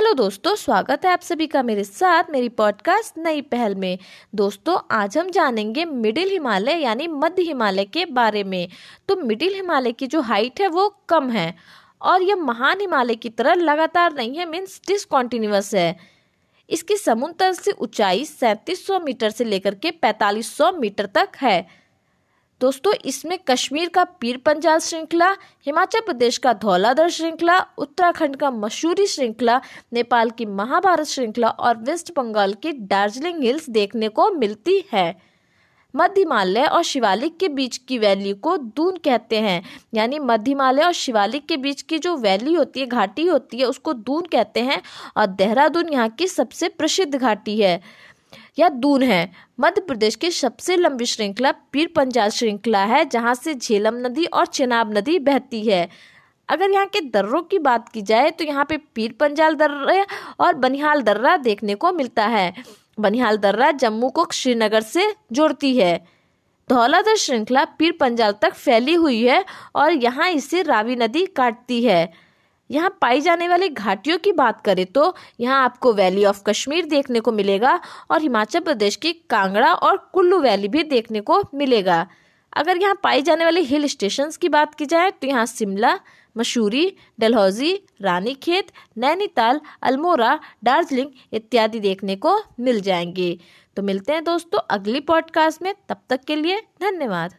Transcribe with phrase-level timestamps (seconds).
[0.00, 3.98] Hello दोस्तों, स्वागत है आप सभी का मेरे साथ मेरी पॉडकास्ट नई पहल में।
[4.34, 8.68] दोस्तों, आज हम जानेंगे मिडिल हिमालय यानी मध्य हिमालय के बारे में।
[9.08, 11.54] तो मिडिल हिमालय की जो हाइट है वो कम है
[12.02, 15.96] और यह महान हिमालय की तरह लगातार नहीं है मीन्स डिसकॉन्टिन्यूस है।
[16.68, 21.79] इसकी समुद्र से ऊंचाई सैंतीस मीटर से लेकर के पैतालीस मीटर तक है।
[22.60, 25.28] दोस्तों, इसमें कश्मीर का पीर पंजाल श्रृंखला,
[25.66, 29.60] हिमाचल प्रदेश का धौलाधर श्रृंखला, उत्तराखंड का मशहूरी श्रृंखला,
[29.92, 35.14] नेपाल की महाभारत श्रृंखला और वेस्ट बंगाल की दार्जिलिंग हिल्स देखने को मिलती है।
[35.94, 39.62] मध्य हिमालय और शिवालिक के बीच की वैली को दून कहते हैं।
[39.94, 43.64] यानी मध्य हिमालय और शिवालिक के बीच की जो वैली होती है, घाटी होती है,
[43.64, 44.80] उसको दून कहते हैं
[45.16, 47.80] और देहरादून यहाँ की सबसे प्रसिद्ध घाटी है।
[48.58, 53.54] या दून है। मध्य प्रदेश की सबसे लंबी श्रृंखला पीर पंजाल श्रृंखला है, जहाँ से
[53.54, 55.88] झेलम नदी और चेनाब नदी बहती है।
[56.48, 60.04] अगर यहाँ के दर्रों की बात की जाए तो यहाँ पे पीर पंजाल दर्रा
[60.40, 62.52] और बनिहाल दर्रा देखने को मिलता है।
[62.98, 65.98] बनिहाल दर्रा जम्मू को श्रीनगर से जोड़ती है।
[66.68, 72.12] धौलाधर श्रृंखला पीर पंजाल तक फैली हुई है और यहाँ इसे रावी नदी काटती है।
[72.70, 77.20] यहाँ पाई जाने वाली घाटियों की बात करें तो यहाँ आपको वैली ऑफ़ कश्मीर देखने
[77.20, 77.78] को मिलेगा
[78.10, 82.06] और हिमाचल प्रदेश की कांगड़ा और कुल्लू वैली भी देखने को मिलेगा।
[82.52, 85.98] अगर यहाँ पाई जाने वाले हिल स्टेशंस की बात की जाए तो यहाँ शिमला,
[86.36, 93.38] मसूरी, डलहौजी, रानीखेत, नैनीताल, अल्मोड़ा, दार्जिलिंग इत्यादि देखने को मिल जाएँगे।
[93.76, 97.34] तो मिलते हैं दोस्तों अगली पॉडकास्ट में। तब तक के लिए धन्यवाद।